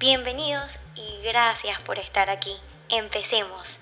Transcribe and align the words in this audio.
Bienvenidos 0.00 0.72
y 0.96 1.22
gracias 1.22 1.78
por 1.82 1.98
estar 1.98 2.30
aquí. 2.30 2.52
Empecemos. 2.88 3.76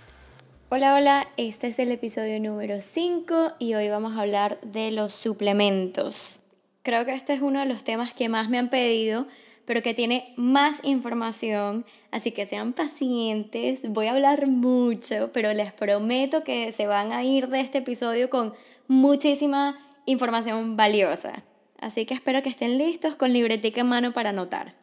Hola, 0.69 0.97
hola, 0.97 1.29
este 1.37 1.69
es 1.69 1.79
el 1.79 1.93
episodio 1.93 2.41
número 2.41 2.81
5 2.81 3.53
y 3.61 3.75
hoy 3.75 3.89
vamos 3.89 4.17
a 4.17 4.23
hablar 4.23 4.61
de 4.63 4.91
los 4.91 5.13
suplementos. 5.13 6.41
Creo 6.83 7.05
que 7.05 7.13
este 7.13 7.35
es 7.35 7.41
uno 7.41 7.61
de 7.61 7.67
los 7.67 7.85
temas 7.85 8.15
que 8.15 8.29
más 8.29 8.49
me 8.49 8.59
han 8.59 8.69
pedido, 8.69 9.29
pero 9.65 9.81
que 9.81 9.95
tiene 9.95 10.35
más 10.37 10.81
información, 10.83 11.87
así 12.11 12.33
que 12.33 12.47
sean 12.47 12.73
pacientes, 12.73 13.83
voy 13.85 14.09
a 14.09 14.11
hablar 14.11 14.49
mucho, 14.49 15.31
pero 15.33 15.53
les 15.53 15.73
prometo 15.73 16.43
que 16.43 16.73
se 16.73 16.89
van 16.89 17.13
a 17.13 17.23
ir 17.23 17.47
de 17.47 17.61
este 17.61 17.79
episodio 17.79 18.29
con 18.29 18.55
muchísima 18.89 19.79
información 20.05 20.77
valiosa. 20.77 21.45
Así 21.79 22.07
que 22.07 22.15
espero 22.15 22.43
que 22.43 22.49
estén 22.49 22.77
listos 22.77 23.15
con 23.15 23.33
libretica 23.33 23.83
en 23.83 23.87
mano 23.87 24.13
para 24.13 24.31
anotar. 24.31 24.75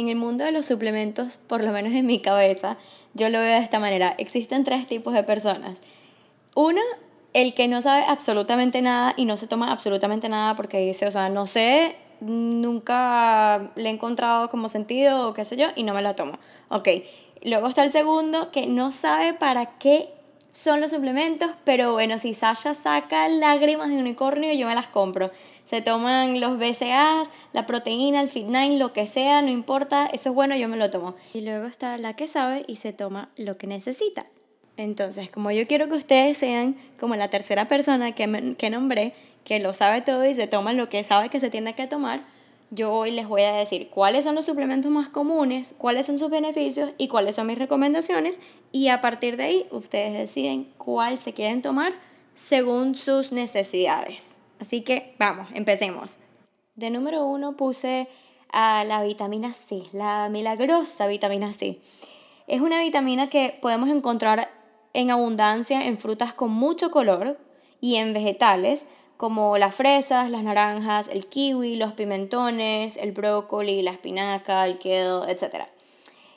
En 0.00 0.08
el 0.08 0.16
mundo 0.16 0.44
de 0.44 0.50
los 0.50 0.64
suplementos, 0.64 1.38
por 1.46 1.62
lo 1.62 1.72
menos 1.72 1.92
en 1.92 2.06
mi 2.06 2.20
cabeza, 2.20 2.78
yo 3.12 3.28
lo 3.28 3.38
veo 3.38 3.58
de 3.58 3.58
esta 3.58 3.80
manera. 3.80 4.14
Existen 4.16 4.64
tres 4.64 4.86
tipos 4.86 5.12
de 5.12 5.24
personas. 5.24 5.82
Uno, 6.56 6.80
el 7.34 7.52
que 7.52 7.68
no 7.68 7.82
sabe 7.82 8.06
absolutamente 8.08 8.80
nada 8.80 9.12
y 9.18 9.26
no 9.26 9.36
se 9.36 9.46
toma 9.46 9.70
absolutamente 9.70 10.30
nada 10.30 10.54
porque 10.54 10.78
dice, 10.78 11.06
o 11.06 11.12
sea, 11.12 11.28
no 11.28 11.44
sé, 11.44 11.96
nunca 12.22 13.72
le 13.76 13.90
he 13.90 13.92
encontrado 13.92 14.48
como 14.48 14.70
sentido 14.70 15.28
o 15.28 15.34
qué 15.34 15.44
sé 15.44 15.58
yo 15.58 15.66
y 15.76 15.82
no 15.82 15.92
me 15.92 16.00
la 16.00 16.16
tomo. 16.16 16.38
Ok. 16.70 16.88
Luego 17.44 17.68
está 17.68 17.84
el 17.84 17.92
segundo 17.92 18.50
que 18.50 18.66
no 18.66 18.90
sabe 18.90 19.34
para 19.34 19.66
qué 19.66 20.08
son 20.50 20.80
los 20.80 20.92
suplementos, 20.92 21.50
pero 21.64 21.92
bueno, 21.92 22.18
si 22.18 22.32
Sasha 22.32 22.74
saca 22.74 23.28
lágrimas 23.28 23.90
de 23.90 23.98
unicornio, 23.98 24.50
yo 24.54 24.66
me 24.66 24.74
las 24.74 24.86
compro. 24.86 25.30
Se 25.70 25.82
toman 25.82 26.40
los 26.40 26.58
BCAAs, 26.58 27.30
la 27.52 27.64
proteína, 27.64 28.20
el 28.20 28.28
Fit9, 28.28 28.76
lo 28.76 28.92
que 28.92 29.06
sea, 29.06 29.40
no 29.40 29.50
importa, 29.50 30.08
eso 30.12 30.30
es 30.30 30.34
bueno, 30.34 30.56
yo 30.56 30.66
me 30.66 30.76
lo 30.76 30.90
tomo. 30.90 31.14
Y 31.32 31.42
luego 31.42 31.66
está 31.66 31.96
la 31.96 32.16
que 32.16 32.26
sabe 32.26 32.64
y 32.66 32.74
se 32.74 32.92
toma 32.92 33.30
lo 33.36 33.56
que 33.56 33.68
necesita. 33.68 34.26
Entonces, 34.76 35.30
como 35.30 35.52
yo 35.52 35.68
quiero 35.68 35.88
que 35.88 35.94
ustedes 35.94 36.36
sean 36.36 36.74
como 36.98 37.14
la 37.14 37.28
tercera 37.28 37.68
persona 37.68 38.10
que, 38.10 38.56
que 38.58 38.68
nombré, 38.68 39.14
que 39.44 39.60
lo 39.60 39.72
sabe 39.72 40.00
todo 40.00 40.26
y 40.26 40.34
se 40.34 40.48
toma 40.48 40.72
lo 40.72 40.88
que 40.88 41.04
sabe 41.04 41.28
que 41.28 41.38
se 41.38 41.50
tiene 41.50 41.76
que 41.76 41.86
tomar, 41.86 42.24
yo 42.72 42.92
hoy 42.92 43.12
les 43.12 43.28
voy 43.28 43.42
a 43.42 43.52
decir 43.52 43.90
cuáles 43.90 44.24
son 44.24 44.34
los 44.34 44.46
suplementos 44.46 44.90
más 44.90 45.08
comunes, 45.08 45.76
cuáles 45.78 46.04
son 46.06 46.18
sus 46.18 46.30
beneficios 46.30 46.90
y 46.98 47.06
cuáles 47.06 47.36
son 47.36 47.46
mis 47.46 47.58
recomendaciones 47.58 48.40
y 48.72 48.88
a 48.88 49.00
partir 49.00 49.36
de 49.36 49.44
ahí 49.44 49.66
ustedes 49.70 50.14
deciden 50.14 50.64
cuál 50.78 51.16
se 51.16 51.32
quieren 51.32 51.62
tomar 51.62 51.92
según 52.34 52.96
sus 52.96 53.30
necesidades. 53.30 54.39
Así 54.60 54.82
que 54.82 55.14
vamos, 55.18 55.48
empecemos. 55.54 56.18
De 56.76 56.90
número 56.90 57.24
uno 57.24 57.56
puse 57.56 58.06
a 58.52 58.84
la 58.84 59.02
vitamina 59.02 59.52
C, 59.52 59.82
la 59.92 60.28
milagrosa 60.30 61.06
vitamina 61.06 61.52
C. 61.52 61.80
Es 62.46 62.60
una 62.60 62.80
vitamina 62.80 63.28
que 63.28 63.58
podemos 63.60 63.88
encontrar 63.88 64.50
en 64.92 65.10
abundancia 65.10 65.86
en 65.86 65.98
frutas 65.98 66.34
con 66.34 66.50
mucho 66.50 66.90
color 66.90 67.38
y 67.80 67.96
en 67.96 68.12
vegetales, 68.12 68.86
como 69.16 69.56
las 69.58 69.74
fresas, 69.74 70.30
las 70.30 70.42
naranjas, 70.42 71.08
el 71.08 71.26
kiwi, 71.26 71.76
los 71.76 71.92
pimentones, 71.92 72.96
el 72.96 73.12
brócoli, 73.12 73.82
la 73.82 73.92
espinaca, 73.92 74.64
el 74.64 74.78
quedo, 74.78 75.28
etc. 75.28 75.66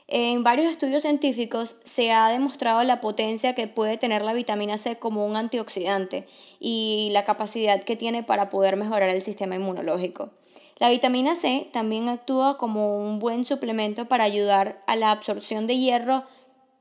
En 0.07 0.43
varios 0.43 0.69
estudios 0.69 1.01
científicos 1.01 1.75
se 1.85 2.11
ha 2.11 2.29
demostrado 2.29 2.83
la 2.83 2.99
potencia 2.99 3.55
que 3.55 3.67
puede 3.67 3.97
tener 3.97 4.21
la 4.21 4.33
vitamina 4.33 4.77
C 4.77 4.97
como 4.97 5.25
un 5.25 5.37
antioxidante 5.37 6.27
y 6.59 7.09
la 7.13 7.23
capacidad 7.23 7.81
que 7.81 7.95
tiene 7.95 8.21
para 8.21 8.49
poder 8.49 8.75
mejorar 8.75 9.09
el 9.09 9.21
sistema 9.21 9.55
inmunológico. 9.55 10.31
La 10.77 10.89
vitamina 10.89 11.35
C 11.35 11.69
también 11.71 12.09
actúa 12.09 12.57
como 12.57 12.97
un 12.97 13.19
buen 13.19 13.45
suplemento 13.45 14.07
para 14.07 14.25
ayudar 14.25 14.83
a 14.87 14.95
la 14.95 15.11
absorción 15.11 15.67
de 15.67 15.77
hierro 15.77 16.23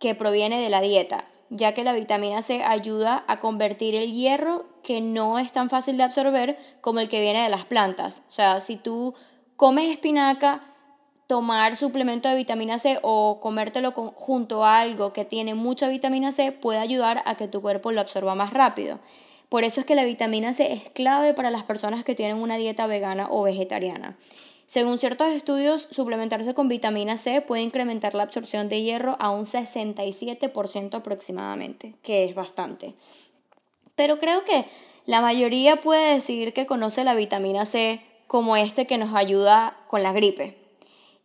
que 0.01 0.17
proviene 0.17 0.61
de 0.61 0.71
la 0.71 0.81
dieta, 0.81 1.29
ya 1.51 1.75
que 1.75 1.85
la 1.85 1.93
vitamina 1.93 2.43
C 2.43 2.65
ayuda 2.65 3.25
a 3.29 3.39
convertir 3.39 3.95
el 3.95 4.13
hierro 4.13 4.67
que 4.83 5.01
no 5.01 5.39
es 5.39 5.53
tan 5.53 5.71
fácil 5.71 5.97
de 5.97 6.03
absorber 6.03 6.59
como 6.81 6.99
el 6.99 7.09
que 7.09 7.21
viene 7.21 7.45
de 7.45 7.51
las 7.51 7.65
plantas. 7.65 8.23
O 8.31 8.33
sea, 8.33 8.61
si 8.61 8.75
tú 8.75 9.15
comes 9.55 9.91
espinaca, 9.91 10.72
tomar 11.27 11.77
suplemento 11.77 12.29
de 12.29 12.37
vitamina 12.37 12.79
C 12.79 12.99
o 13.03 13.41
comértelo 13.41 13.93
junto 13.93 14.65
a 14.65 14.81
algo 14.81 15.13
que 15.13 15.25
tiene 15.25 15.55
mucha 15.55 15.89
vitamina 15.89 16.33
C 16.33 16.53
puede 16.53 16.79
ayudar 16.79 17.23
a 17.27 17.37
que 17.37 17.49
tu 17.49 17.63
cuerpo 17.63 17.93
lo 17.93 18.01
absorba 18.01 18.35
más 18.35 18.53
rápido. 18.53 19.01
Por 19.49 19.65
eso 19.65 19.81
es 19.81 19.87
que 19.87 19.95
la 19.95 20.05
vitamina 20.05 20.53
C 20.53 20.73
es 20.73 20.91
clave 20.91 21.35
para 21.35 21.51
las 21.51 21.63
personas 21.63 22.05
que 22.05 22.15
tienen 22.15 22.39
una 22.39 22.57
dieta 22.57 22.87
vegana 22.87 23.29
o 23.31 23.43
vegetariana. 23.43 24.17
Según 24.67 24.99
ciertos 24.99 25.29
estudios, 25.29 25.87
suplementarse 25.91 26.55
con 26.55 26.69
vitamina 26.69 27.19
C 27.19 27.43
puede 27.43 27.61
incrementar 27.61 28.15
la 28.15 28.23
absorción 28.23 28.71
de 28.71 28.81
hierro 28.81 29.17
a 29.21 29.29
un 29.29 29.45
67% 29.45 30.95
aproximadamente, 30.95 31.95
que 32.03 32.25
es 32.25 32.35
bastante. 32.35 32.95
Pero 33.95 34.19
creo 34.19 34.45
que 34.45 34.65
la 35.05 35.21
mayoría 35.21 35.77
puede 35.77 36.15
decir 36.15 36.55
que 36.55 36.65
conoce 36.65 37.05
la 37.05 37.15
vitamina 37.15 37.67
C 37.67 38.01
como 38.27 38.57
este 38.57 38.87
que 38.87 38.97
nos 38.97 39.15
ayuda 39.15 39.77
con 39.89 40.03
la 40.03 40.13
gripe. 40.13 40.62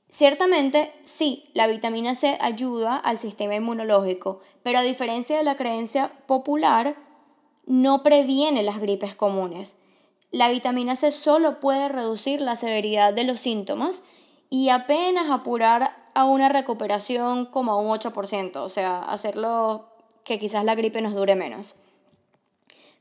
Ciertamente, 0.09 0.91
sí, 1.03 1.43
la 1.53 1.67
vitamina 1.67 2.15
C 2.15 2.37
ayuda 2.39 2.95
al 2.95 3.17
sistema 3.17 3.55
inmunológico, 3.55 4.41
pero 4.63 4.79
a 4.79 4.83
diferencia 4.83 5.37
de 5.37 5.43
la 5.43 5.55
creencia 5.55 6.11
popular, 6.27 6.95
no 7.65 8.01
previene 8.01 8.63
las 8.63 8.79
gripes 8.79 9.13
comunes. 9.13 9.75
La 10.31 10.49
vitamina 10.49 10.95
C 10.95 11.11
solo 11.11 11.59
puede 11.59 11.89
reducir 11.89 12.41
la 12.41 12.55
severidad 12.55 13.13
de 13.13 13.25
los 13.25 13.39
síntomas 13.39 14.03
y 14.49 14.69
apenas 14.69 15.29
apurar 15.29 15.91
a 16.13 16.25
una 16.25 16.49
recuperación 16.49 17.45
como 17.45 17.73
a 17.73 17.77
un 17.77 17.89
8%, 17.89 18.55
o 18.55 18.69
sea, 18.69 18.99
hacerlo 19.03 19.89
que 20.23 20.39
quizás 20.39 20.65
la 20.65 20.75
gripe 20.75 21.01
nos 21.01 21.13
dure 21.13 21.35
menos. 21.35 21.75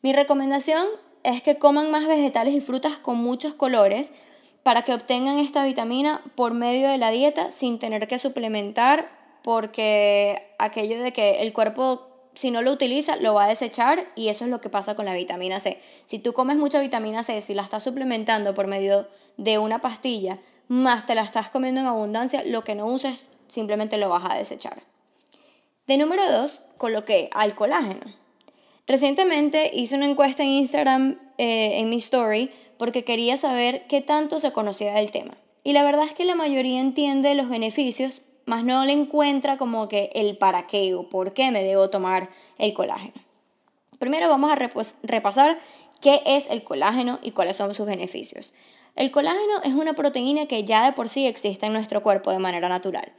Mi 0.03 0.13
recomendación 0.13 0.87
es 1.23 1.43
que 1.43 1.59
coman 1.59 1.91
más 1.91 2.07
vegetales 2.07 2.55
y 2.55 2.61
frutas 2.61 2.97
con 2.97 3.17
muchos 3.17 3.55
colores 3.55 4.13
para 4.67 4.83
que 4.83 4.93
obtengan 4.93 5.39
esta 5.39 5.65
vitamina 5.65 6.21
por 6.35 6.53
medio 6.53 6.89
de 6.89 6.99
la 6.99 7.13
dieta 7.13 7.53
sin 7.53 7.79
tener 7.79 8.09
que 8.09 8.19
suplementar 8.19 9.09
porque 9.45 10.43
aquello 10.59 11.01
de 11.01 11.13
que 11.13 11.43
el 11.43 11.53
cuerpo 11.53 12.09
si 12.35 12.51
no 12.51 12.63
lo 12.63 12.73
utiliza, 12.73 13.15
lo 13.15 13.33
va 13.33 13.45
a 13.45 13.49
desechar 13.49 14.09
y 14.17 14.27
eso 14.27 14.45
es 14.45 14.51
lo 14.51 14.61
que 14.61 14.69
pasa 14.69 14.97
con 14.97 15.05
la 15.05 15.15
vitamina 15.15 15.61
C. 15.61 15.79
Si 16.05 16.19
tú 16.19 16.33
comes 16.33 16.57
mucha 16.57 16.81
vitamina 16.81 17.23
C, 17.23 17.41
si 17.43 17.55
la 17.55 17.63
estás 17.63 17.85
suplementando 17.85 18.55
por 18.55 18.67
medio 18.67 19.07
de 19.37 19.59
una 19.59 19.79
pastilla, 19.79 20.41
más 20.67 21.07
te 21.07 21.15
la 21.15 21.23
estás 21.23 21.49
comiendo 21.49 21.81
en 21.81 21.87
abundancia, 21.87 22.43
lo 22.45 22.65
que 22.65 22.75
no 22.75 22.87
uses 22.87 23.27
simplemente 23.47 23.99
lo 23.99 24.09
vas 24.09 24.25
a 24.29 24.35
desechar. 24.35 24.83
De 25.87 25.97
número 25.97 26.29
2, 26.29 26.61
coloqué 26.77 27.31
al 27.35 27.55
colágeno. 27.55 28.01
Recientemente 28.89 29.71
hice 29.73 29.95
una 29.95 30.07
encuesta 30.07 30.43
en 30.43 30.49
Instagram 30.49 31.21
eh, 31.39 31.79
en 31.79 31.89
mi 31.89 31.99
story 31.99 32.51
porque 32.79 33.05
quería 33.05 33.37
saber 33.37 33.87
qué 33.89 34.01
tanto 34.01 34.41
se 34.41 34.53
conocía 34.53 34.95
del 34.95 35.11
tema. 35.11 35.35
Y 35.65 35.73
la 35.73 35.83
verdad 35.83 36.05
es 36.05 36.15
que 36.15 36.25
la 36.25 36.35
mayoría 36.35 36.81
entiende 36.81 37.35
los 37.35 37.49
beneficios, 37.49 38.23
más 38.45 38.63
no 38.63 38.85
le 38.85 38.93
encuentra 38.93 39.57
como 39.57 39.89
que 39.89 40.11
el 40.15 40.39
para 40.39 40.67
qué 40.67 40.95
o 40.95 41.09
por 41.09 41.33
qué 41.33 41.51
me 41.51 41.65
debo 41.65 41.91
tomar 41.91 42.31
el 42.59 42.73
colágeno. 42.73 43.15
Primero 43.99 44.29
vamos 44.29 44.53
a 44.53 44.57
repasar 45.03 45.59
qué 46.01 46.23
es 46.25 46.47
el 46.51 46.63
colágeno 46.63 47.19
y 47.23 47.33
cuáles 47.33 47.57
son 47.57 47.75
sus 47.75 47.87
beneficios. 47.87 48.53
El 48.95 49.11
colágeno 49.11 49.63
es 49.65 49.75
una 49.75 49.95
proteína 49.95 50.47
que 50.47 50.65
ya 50.65 50.87
de 50.87 50.93
por 50.93 51.09
sí 51.09 51.27
existe 51.27 51.67
en 51.67 51.73
nuestro 51.73 52.03
cuerpo 52.03 52.31
de 52.31 52.39
manera 52.39 52.69
natural. 52.69 53.13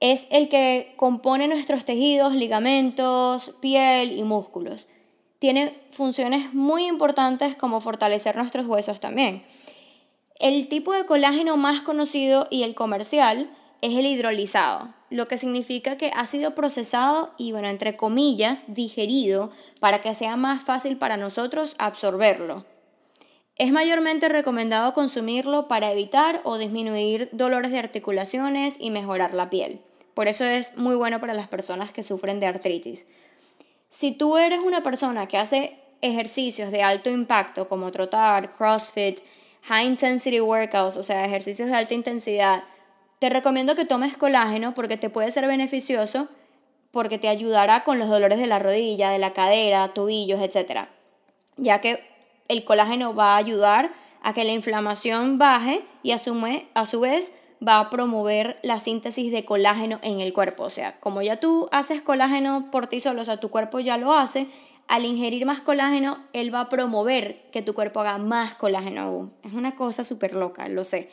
Es 0.00 0.26
el 0.30 0.48
que 0.48 0.94
compone 0.96 1.48
nuestros 1.48 1.84
tejidos, 1.84 2.34
ligamentos, 2.34 3.54
piel 3.60 4.12
y 4.12 4.22
músculos. 4.22 4.86
Tiene 5.38 5.74
funciones 5.90 6.54
muy 6.54 6.86
importantes 6.86 7.56
como 7.56 7.80
fortalecer 7.80 8.36
nuestros 8.36 8.66
huesos 8.66 9.00
también. 9.00 9.44
El 10.38 10.68
tipo 10.68 10.92
de 10.92 11.06
colágeno 11.06 11.56
más 11.56 11.80
conocido 11.80 12.46
y 12.50 12.62
el 12.62 12.74
comercial 12.74 13.50
es 13.82 13.94
el 13.94 14.06
hidrolizado, 14.06 14.94
lo 15.10 15.28
que 15.28 15.38
significa 15.38 15.96
que 15.96 16.10
ha 16.14 16.26
sido 16.26 16.54
procesado 16.54 17.32
y, 17.38 17.52
bueno, 17.52 17.68
entre 17.68 17.96
comillas, 17.96 18.64
digerido 18.68 19.50
para 19.80 20.00
que 20.00 20.14
sea 20.14 20.36
más 20.36 20.64
fácil 20.64 20.96
para 20.96 21.16
nosotros 21.16 21.74
absorberlo. 21.78 22.64
Es 23.56 23.72
mayormente 23.72 24.28
recomendado 24.28 24.92
consumirlo 24.92 25.68
para 25.68 25.90
evitar 25.90 26.42
o 26.44 26.58
disminuir 26.58 27.30
dolores 27.32 27.70
de 27.70 27.78
articulaciones 27.78 28.76
y 28.78 28.90
mejorar 28.90 29.32
la 29.32 29.48
piel. 29.48 29.80
Por 30.12 30.28
eso 30.28 30.44
es 30.44 30.76
muy 30.76 30.96
bueno 30.96 31.20
para 31.20 31.32
las 31.32 31.48
personas 31.48 31.90
que 31.90 32.02
sufren 32.02 32.40
de 32.40 32.46
artritis. 32.46 33.06
Si 33.88 34.12
tú 34.12 34.36
eres 34.36 34.60
una 34.60 34.82
persona 34.82 35.26
que 35.26 35.38
hace 35.38 35.78
ejercicios 36.02 36.70
de 36.70 36.82
alto 36.82 37.10
impacto 37.10 37.68
como 37.68 37.90
trotar, 37.90 38.50
CrossFit, 38.50 39.20
high 39.62 39.86
intensity 39.86 40.40
workouts, 40.40 40.96
o 40.96 41.02
sea, 41.02 41.24
ejercicios 41.24 41.68
de 41.68 41.76
alta 41.76 41.94
intensidad, 41.94 42.62
te 43.18 43.30
recomiendo 43.30 43.74
que 43.74 43.84
tomes 43.84 44.16
colágeno 44.16 44.74
porque 44.74 44.96
te 44.96 45.10
puede 45.10 45.30
ser 45.30 45.46
beneficioso 45.46 46.28
porque 46.90 47.18
te 47.18 47.28
ayudará 47.28 47.84
con 47.84 47.98
los 47.98 48.08
dolores 48.08 48.38
de 48.38 48.46
la 48.46 48.58
rodilla, 48.58 49.10
de 49.10 49.18
la 49.18 49.32
cadera, 49.32 49.88
tobillos, 49.88 50.40
etc. 50.40 50.86
Ya 51.56 51.80
que 51.80 52.02
el 52.48 52.64
colágeno 52.64 53.14
va 53.14 53.34
a 53.34 53.36
ayudar 53.38 53.90
a 54.22 54.32
que 54.32 54.44
la 54.44 54.52
inflamación 54.52 55.38
baje 55.38 55.84
y 56.02 56.12
a 56.12 56.18
su, 56.18 56.34
a 56.74 56.86
su 56.86 57.00
vez 57.00 57.32
va 57.66 57.78
a 57.80 57.90
promover 57.90 58.58
la 58.62 58.78
síntesis 58.78 59.32
de 59.32 59.44
colágeno 59.44 59.98
en 60.02 60.20
el 60.20 60.32
cuerpo. 60.32 60.64
O 60.64 60.70
sea, 60.70 60.98
como 61.00 61.22
ya 61.22 61.38
tú 61.38 61.68
haces 61.72 62.02
colágeno 62.02 62.70
por 62.70 62.86
ti 62.86 63.00
solo, 63.00 63.22
o 63.22 63.24
sea, 63.24 63.38
tu 63.38 63.50
cuerpo 63.50 63.80
ya 63.80 63.96
lo 63.96 64.14
hace, 64.14 64.46
al 64.88 65.04
ingerir 65.04 65.46
más 65.46 65.60
colágeno, 65.60 66.18
él 66.32 66.54
va 66.54 66.60
a 66.60 66.68
promover 66.68 67.48
que 67.50 67.62
tu 67.62 67.74
cuerpo 67.74 68.00
haga 68.00 68.18
más 68.18 68.54
colágeno 68.54 69.02
aún. 69.02 69.32
Es 69.42 69.52
una 69.52 69.74
cosa 69.74 70.04
súper 70.04 70.36
loca, 70.36 70.68
lo 70.68 70.84
sé. 70.84 71.10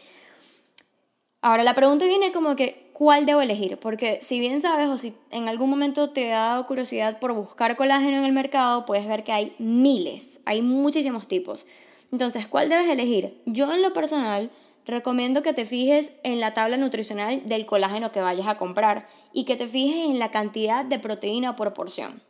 Ahora 1.42 1.64
la 1.64 1.74
pregunta 1.74 2.06
viene 2.06 2.32
como 2.32 2.56
que, 2.56 2.90
¿cuál 2.94 3.26
debo 3.26 3.42
elegir? 3.42 3.78
Porque 3.78 4.20
si 4.22 4.40
bien 4.40 4.62
sabes 4.62 4.88
o 4.88 4.98
si 4.98 5.14
en 5.30 5.50
algún 5.50 5.70
momento 5.70 6.12
te 6.12 6.32
ha 6.32 6.40
dado 6.40 6.66
curiosidad 6.66 7.20
por 7.20 7.34
buscar 7.34 7.76
colágeno 7.76 8.18
en 8.18 8.24
el 8.24 8.32
mercado, 8.32 8.86
puedes 8.86 9.06
ver 9.08 9.26
que 9.26 9.34
hay 9.34 9.54
miles, 9.60 10.40
hay 10.46 10.62
muchísimos 10.62 11.28
tipos. 11.28 11.66
Entonces, 12.14 12.48
¿cuál 12.48 12.70
debes 12.70 12.88
elegir? 12.88 13.42
Yo 13.46 13.74
en 13.74 13.82
lo 13.82 13.92
personal 13.92 14.52
recomiendo 14.86 15.42
que 15.42 15.54
te 15.54 15.66
fijes 15.66 16.12
en 16.24 16.40
la 16.40 16.54
tabla 16.54 16.78
nutricional 16.78 17.42
del 17.46 17.66
colágeno 17.66 18.12
que 18.12 18.22
vayas 18.22 18.48
a 18.48 18.58
comprar 18.58 19.08
y 19.34 19.46
que 19.46 19.56
te 19.56 19.68
fijes 19.68 20.10
en 20.10 20.20
la 20.20 20.32
cantidad 20.32 20.86
de 20.86 21.00
proteína 21.00 21.56
por 21.56 21.74
porción. 21.74 22.22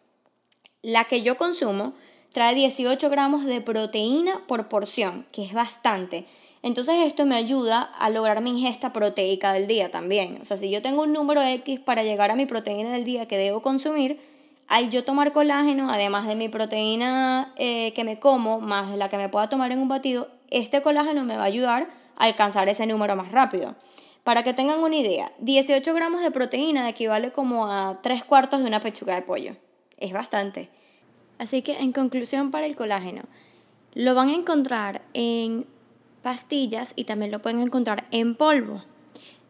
La 0.82 1.06
que 1.06 1.22
yo 1.22 1.38
consumo 1.38 1.94
trae 2.34 2.56
18 2.56 3.10
gramos 3.10 3.46
de 3.46 3.62
proteína 3.62 4.42
por 4.48 4.68
porción, 4.68 5.26
que 5.32 5.44
es 5.44 5.54
bastante. 5.54 6.26
Entonces 6.62 6.96
esto 7.06 7.26
me 7.26 7.36
ayuda 7.36 7.82
a 7.82 8.10
lograr 8.10 8.42
mi 8.42 8.52
ingesta 8.52 8.94
proteica 8.94 9.54
del 9.54 9.68
día 9.68 9.92
también. 9.92 10.40
O 10.42 10.46
sea, 10.46 10.58
si 10.58 10.70
yo 10.70 10.82
tengo 10.82 11.04
un 11.04 11.14
número 11.14 11.42
X 11.42 11.80
para 11.80 12.04
llegar 12.04 12.32
a 12.32 12.36
mi 12.36 12.46
proteína 12.46 12.92
del 12.92 13.04
día 13.04 13.28
que 13.28 13.38
debo 13.38 13.62
consumir, 13.62 14.20
al 14.68 14.90
yo 14.90 15.04
tomar 15.04 15.34
colágeno, 15.34 15.92
además 15.92 16.26
de 16.26 16.36
mi 16.36 16.50
proteína 16.50 17.54
eh, 17.58 17.94
que 17.94 18.04
me 18.04 18.20
como, 18.20 18.60
más 18.60 18.98
la 18.98 19.10
que 19.10 19.18
me 19.18 19.30
pueda 19.30 19.50
tomar 19.50 19.72
en 19.72 19.80
un 19.80 19.90
batido, 19.90 20.30
este 20.52 20.82
colágeno 20.82 21.26
me 21.26 21.36
va 21.36 21.44
a 21.44 21.48
ayudar 21.48 22.03
alcanzar 22.16 22.70
ese 22.70 22.86
número 22.86 23.16
más 23.16 23.32
rápido. 23.32 23.76
Para 24.24 24.44
que 24.44 24.54
tengan 24.54 24.80
una 24.80 24.96
idea, 24.96 25.32
18 25.40 25.94
gramos 25.94 26.22
de 26.22 26.32
proteína 26.32 26.88
equivale 26.90 27.32
como 27.32 27.68
a 27.72 28.00
3 28.02 28.24
cuartos 28.24 28.62
de 28.62 28.68
una 28.68 28.80
pechuga 28.80 29.16
de 29.16 29.22
pollo 29.22 29.56
es 30.04 30.14
bastante. 30.14 30.70
Así 31.40 31.62
que 31.62 31.80
en 31.80 31.94
conclusión 31.94 32.52
para 32.52 32.66
el 32.66 32.76
colágeno, 32.76 33.24
lo 33.94 34.16
van 34.16 34.30
a 34.30 34.36
encontrar 34.36 35.02
en 35.14 35.66
pastillas 36.22 36.94
y 36.96 37.06
también 37.06 37.32
lo 37.32 37.42
pueden 37.42 37.62
encontrar 37.62 38.06
en 38.12 38.36
polvo. 38.36 38.84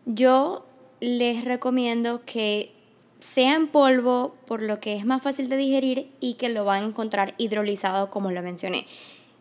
Yo 0.06 0.66
les 1.00 1.44
recomiendo 1.44 2.24
que 2.26 2.72
sea 3.20 3.56
en 3.56 3.68
polvo 3.68 4.36
por 4.46 4.62
lo 4.62 4.80
que 4.80 4.96
es 4.96 5.06
más 5.06 5.22
fácil 5.22 5.50
de 5.50 5.58
digerir 5.58 6.12
y 6.20 6.36
que 6.36 6.50
lo 6.50 6.66
van 6.66 6.84
a 6.84 6.88
encontrar 6.88 7.34
hidrolizado 7.38 8.10
como 8.10 8.32
lo 8.32 8.42
mencioné. 8.42 8.86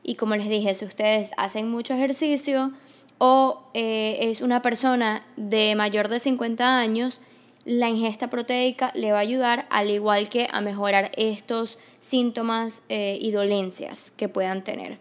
Y 0.02 0.14
como 0.14 0.34
les 0.34 0.48
dije, 0.48 0.74
si 0.74 0.84
ustedes 0.84 1.30
hacen 1.36 1.70
mucho 1.70 1.94
ejercicio 1.94 2.72
o 3.24 3.62
eh, 3.72 4.18
es 4.22 4.40
una 4.40 4.62
persona 4.62 5.24
de 5.36 5.76
mayor 5.76 6.08
de 6.08 6.18
50 6.18 6.80
años, 6.80 7.20
la 7.64 7.88
ingesta 7.88 8.28
proteica 8.28 8.90
le 8.96 9.12
va 9.12 9.18
a 9.18 9.20
ayudar 9.20 9.64
al 9.70 9.90
igual 9.90 10.28
que 10.28 10.48
a 10.50 10.60
mejorar 10.60 11.12
estos 11.16 11.78
síntomas 12.00 12.82
eh, 12.88 13.18
y 13.20 13.30
dolencias 13.30 14.12
que 14.16 14.28
puedan 14.28 14.64
tener. 14.64 14.98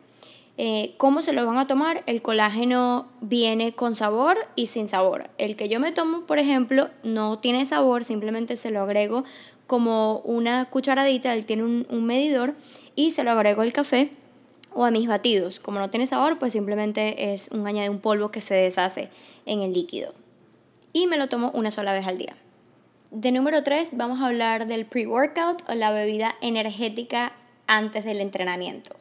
Eh, 0.59 0.94
¿Cómo 0.97 1.23
se 1.23 1.33
lo 1.33 1.44
van 1.47 1.57
a 1.57 1.65
tomar? 1.65 2.03
El 2.06 2.21
colágeno 2.21 3.07
viene 3.21 3.73
con 3.73 3.95
sabor 3.95 4.38
y 4.56 4.68
sin 4.68 4.88
sabor. 4.88 5.31
El 5.39 5.56
que 5.56 5.68
yo 5.68 5.79
me 5.79 5.91
tomo, 5.91 6.27
por 6.27 6.38
ejemplo, 6.38 6.91
no 7.01 7.39
tiene 7.39 7.65
sabor, 7.65 8.03
simplemente 8.03 8.56
se 8.56 8.69
lo 8.69 8.81
agrego 8.81 9.23
como 9.65 10.19
una 10.19 10.65
cucharadita, 10.69 11.33
él 11.33 11.47
tiene 11.47 11.63
un, 11.63 11.88
un 11.89 12.06
medidor 12.06 12.53
y 12.95 13.12
se 13.12 13.23
lo 13.23 13.31
agrego 13.31 13.63
al 13.63 13.73
café 13.73 14.12
o 14.73 14.85
a 14.85 14.91
mis 14.91 15.07
batidos. 15.07 15.59
Como 15.59 15.79
no 15.79 15.89
tiene 15.89 16.07
sabor, 16.07 16.39
pues 16.39 16.53
simplemente 16.53 17.33
es 17.33 17.50
un 17.50 17.68
añade 17.68 17.89
un 17.89 18.00
polvo 18.00 18.31
que 18.31 18.41
se 18.41 18.53
deshace 18.53 19.09
en 19.45 19.62
el 19.62 19.73
líquido. 19.73 20.13
Y 20.94 21.07
me 21.07 21.18
lo 21.18 21.29
tomo 21.29 21.51
una 21.53 21.71
sola 21.71 21.94
vez 21.94 22.07
al 22.07 22.18
día. 22.18 22.35
De 23.12 23.31
número 23.31 23.63
3 23.63 23.89
vamos 23.94 24.21
a 24.21 24.27
hablar 24.27 24.68
del 24.68 24.85
pre-workout 24.85 25.69
o 25.69 25.73
la 25.73 25.91
bebida 25.91 26.35
energética 26.41 27.33
antes 27.68 28.06
del 28.06 28.21
entrenamiento. 28.21 28.95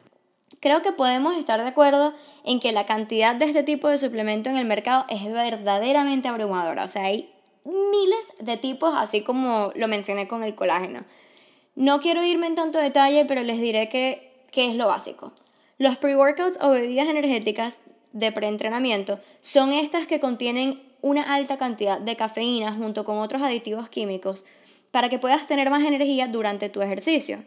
Creo 0.59 0.81
que 0.81 0.91
podemos 0.91 1.35
estar 1.35 1.61
de 1.61 1.67
acuerdo 1.67 2.13
en 2.43 2.59
que 2.59 2.71
la 2.71 2.85
cantidad 2.85 3.35
de 3.35 3.45
este 3.45 3.63
tipo 3.63 3.87
de 3.87 3.97
suplemento 3.97 4.49
en 4.49 4.57
el 4.57 4.65
mercado 4.65 5.05
es 5.09 5.25
verdaderamente 5.31 6.27
abrumadora. 6.27 6.83
O 6.83 6.87
sea, 6.87 7.03
hay 7.03 7.31
miles 7.63 8.25
de 8.39 8.57
tipos, 8.57 8.93
así 8.95 9.21
como 9.23 9.71
lo 9.75 9.87
mencioné 9.87 10.27
con 10.27 10.43
el 10.43 10.55
colágeno. 10.55 11.03
No 11.75 11.99
quiero 11.99 12.23
irme 12.23 12.47
en 12.47 12.55
tanto 12.55 12.79
detalle, 12.79 13.25
pero 13.25 13.41
les 13.43 13.59
diré 13.59 13.89
que, 13.89 14.45
que 14.51 14.67
es 14.67 14.75
lo 14.75 14.87
básico. 14.87 15.31
Los 15.81 15.97
pre-workouts 15.97 16.59
o 16.61 16.69
bebidas 16.69 17.09
energéticas 17.09 17.79
de 18.13 18.31
preentrenamiento 18.31 19.19
son 19.41 19.73
estas 19.73 20.05
que 20.05 20.19
contienen 20.19 20.79
una 21.01 21.33
alta 21.33 21.57
cantidad 21.57 21.99
de 21.99 22.15
cafeína 22.15 22.71
junto 22.71 23.03
con 23.03 23.17
otros 23.17 23.41
aditivos 23.41 23.89
químicos 23.89 24.45
para 24.91 25.09
que 25.09 25.17
puedas 25.17 25.47
tener 25.47 25.71
más 25.71 25.83
energía 25.83 26.27
durante 26.27 26.69
tu 26.69 26.83
ejercicio. 26.83 27.43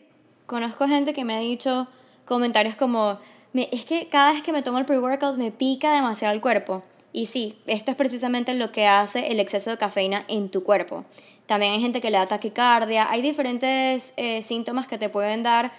Conozco 0.46 0.88
gente 0.88 1.12
que 1.12 1.24
me 1.24 1.36
ha 1.36 1.38
dicho 1.38 1.86
comentarios 2.24 2.74
como, 2.74 3.20
es 3.54 3.84
que 3.84 4.08
cada 4.08 4.32
vez 4.32 4.42
que 4.42 4.50
me 4.50 4.62
tomo 4.62 4.78
el 4.78 4.84
pre-workout 4.84 5.36
me 5.36 5.52
pica 5.52 5.94
demasiado 5.94 6.34
el 6.34 6.40
cuerpo. 6.40 6.82
Y 7.12 7.26
sí, 7.26 7.56
esto 7.68 7.92
es 7.92 7.96
precisamente 7.96 8.52
lo 8.54 8.72
que 8.72 8.88
hace 8.88 9.30
el 9.30 9.38
exceso 9.38 9.70
de 9.70 9.78
cafeína 9.78 10.24
en 10.26 10.48
tu 10.48 10.64
cuerpo. 10.64 11.04
También 11.46 11.70
hay 11.70 11.80
gente 11.80 12.00
que 12.00 12.10
le 12.10 12.18
da 12.18 12.26
taquicardia, 12.26 13.08
hay 13.08 13.22
diferentes 13.22 14.12
eh, 14.16 14.42
síntomas 14.42 14.88
que 14.88 14.98
te 14.98 15.08
pueden 15.08 15.44
dar 15.44 15.70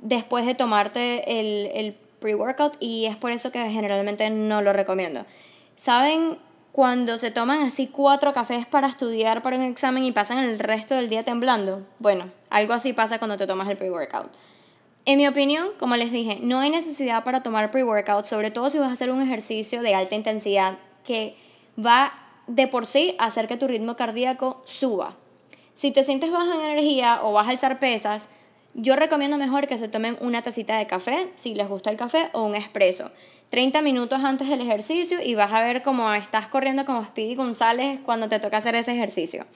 después 0.00 0.46
de 0.46 0.54
tomarte 0.54 1.40
el, 1.40 1.70
el 1.74 1.96
pre-workout 2.20 2.76
y 2.80 3.06
es 3.06 3.16
por 3.16 3.30
eso 3.30 3.52
que 3.52 3.68
generalmente 3.70 4.28
no 4.30 4.62
lo 4.62 4.72
recomiendo. 4.72 5.24
¿Saben 5.74 6.38
cuando 6.76 7.16
se 7.16 7.30
toman 7.30 7.62
así 7.62 7.86
cuatro 7.86 8.34
cafés 8.34 8.66
para 8.66 8.86
estudiar 8.86 9.40
para 9.40 9.56
un 9.56 9.62
examen 9.62 10.04
y 10.04 10.12
pasan 10.12 10.36
el 10.36 10.58
resto 10.58 10.94
del 10.94 11.08
día 11.08 11.22
temblando. 11.22 11.86
Bueno, 12.00 12.30
algo 12.50 12.74
así 12.74 12.92
pasa 12.92 13.18
cuando 13.18 13.38
te 13.38 13.46
tomas 13.46 13.66
el 13.70 13.78
pre-workout. 13.78 14.30
En 15.06 15.16
mi 15.16 15.26
opinión, 15.26 15.68
como 15.78 15.96
les 15.96 16.12
dije, 16.12 16.38
no 16.42 16.60
hay 16.60 16.68
necesidad 16.68 17.24
para 17.24 17.42
tomar 17.42 17.70
pre-workout, 17.70 18.26
sobre 18.26 18.50
todo 18.50 18.68
si 18.68 18.76
vas 18.76 18.90
a 18.90 18.92
hacer 18.92 19.10
un 19.10 19.22
ejercicio 19.22 19.80
de 19.80 19.94
alta 19.94 20.16
intensidad 20.16 20.76
que 21.02 21.34
va 21.82 22.12
de 22.46 22.66
por 22.66 22.84
sí 22.84 23.16
a 23.18 23.24
hacer 23.24 23.48
que 23.48 23.56
tu 23.56 23.66
ritmo 23.66 23.96
cardíaco 23.96 24.62
suba. 24.66 25.16
Si 25.72 25.92
te 25.92 26.02
sientes 26.02 26.30
bajo 26.30 26.52
en 26.52 26.60
energía 26.60 27.20
o 27.22 27.32
vas 27.32 27.48
a 27.48 27.52
alzar 27.52 27.78
pesas, 27.78 28.28
yo 28.78 28.94
recomiendo 28.94 29.38
mejor 29.38 29.66
que 29.66 29.78
se 29.78 29.88
tomen 29.88 30.18
una 30.20 30.42
tacita 30.42 30.76
de 30.76 30.86
café, 30.86 31.30
si 31.36 31.54
les 31.54 31.66
gusta 31.66 31.90
el 31.90 31.96
café, 31.96 32.28
o 32.32 32.42
un 32.42 32.54
espresso. 32.54 33.10
30 33.48 33.80
minutos 33.80 34.22
antes 34.22 34.50
del 34.50 34.60
ejercicio 34.60 35.22
y 35.22 35.34
vas 35.34 35.50
a 35.52 35.62
ver 35.62 35.82
cómo 35.82 36.12
estás 36.12 36.46
corriendo 36.46 36.84
como 36.84 37.02
Speedy 37.02 37.36
González 37.36 38.00
cuando 38.04 38.28
te 38.28 38.38
toca 38.38 38.58
hacer 38.58 38.74
ese 38.74 38.92
ejercicio. 38.92 39.46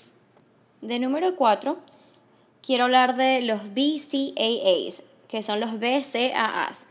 De 0.80 0.98
número 0.98 1.36
4, 1.36 1.78
quiero 2.62 2.84
hablar 2.84 3.14
de 3.14 3.42
los 3.42 3.74
BCAAs, 3.74 5.02
que 5.28 5.42
son 5.42 5.60
los 5.60 5.78
BCAAs. 5.78 6.86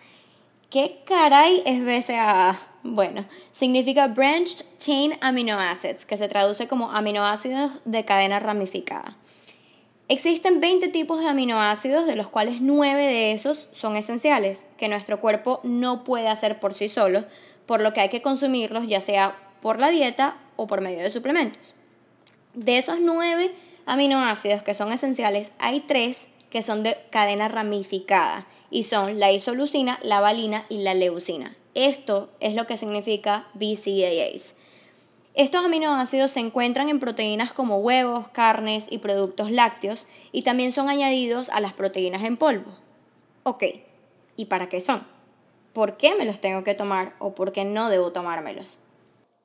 ¿Qué 0.69 1.01
caray 1.05 1.63
es 1.65 1.83
BCAA? 1.83 2.55
Bueno, 2.83 3.25
significa 3.53 4.07
Branched 4.07 4.65
Chain 4.77 5.17
Amino 5.21 5.59
Acids, 5.59 6.05
que 6.05 6.15
se 6.15 6.27
traduce 6.27 6.67
como 6.67 6.91
aminoácidos 6.91 7.81
de 7.85 8.05
cadena 8.05 8.39
ramificada. 8.39 9.17
Existen 10.11 10.59
20 10.59 10.87
tipos 10.87 11.19
de 11.19 11.27
aminoácidos, 11.27 12.07
de 12.07 12.15
los 12.15 12.29
cuales 12.29 12.61
9 12.61 12.99
de 12.99 13.31
esos 13.31 13.67
son 13.73 13.95
esenciales, 13.95 14.63
que 14.75 14.87
nuestro 14.87 15.19
cuerpo 15.19 15.59
no 15.61 16.03
puede 16.03 16.27
hacer 16.27 16.59
por 16.59 16.73
sí 16.73 16.89
solo, 16.89 17.25
por 17.67 17.79
lo 17.83 17.93
que 17.93 18.01
hay 18.01 18.09
que 18.09 18.23
consumirlos 18.23 18.87
ya 18.87 19.01
sea 19.01 19.35
por 19.61 19.79
la 19.79 19.89
dieta 19.89 20.35
o 20.55 20.65
por 20.65 20.81
medio 20.81 21.03
de 21.03 21.11
suplementos. 21.11 21.75
De 22.55 22.79
esos 22.79 22.99
9 22.99 23.53
aminoácidos 23.85 24.63
que 24.63 24.73
son 24.73 24.91
esenciales, 24.91 25.51
hay 25.59 25.81
3 25.81 26.17
que 26.49 26.63
son 26.63 26.81
de 26.81 26.97
cadena 27.11 27.47
ramificada 27.47 28.47
y 28.71 28.83
son 28.83 29.19
la 29.19 29.31
isoleucina, 29.31 29.99
la 30.01 30.21
valina 30.21 30.65
y 30.69 30.81
la 30.81 30.95
leucina. 30.95 31.55
Esto 31.75 32.31
es 32.39 32.55
lo 32.55 32.65
que 32.65 32.77
significa 32.77 33.47
BCAAs. 33.53 34.55
Estos 35.39 35.63
aminoácidos 35.63 36.31
se 36.31 36.41
encuentran 36.41 36.89
en 36.89 36.99
proteínas 36.99 37.53
como 37.53 37.77
huevos, 37.77 38.27
carnes 38.27 38.87
y 38.89 38.97
productos 38.97 39.51
lácteos 39.51 40.05
y 40.31 40.43
también 40.43 40.71
son 40.71 40.89
añadidos 40.89 41.49
a 41.49 41.61
las 41.61 41.73
proteínas 41.73 42.23
en 42.23 42.37
polvo. 42.37 42.75
Ok, 43.43 43.63
¿y 44.35 44.45
para 44.45 44.69
qué 44.69 44.79
son? 44.81 45.03
por 45.73 45.97
qué 45.97 46.15
me 46.15 46.25
los 46.25 46.39
tengo 46.39 46.63
que 46.63 46.75
tomar 46.75 47.13
o 47.19 47.33
por 47.33 47.51
qué 47.51 47.65
no 47.65 47.89
debo 47.89 48.11
tomármelos. 48.11 48.77